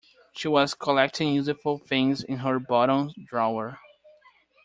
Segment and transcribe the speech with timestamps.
[0.33, 3.77] She was collecting useful things in her bottom drawer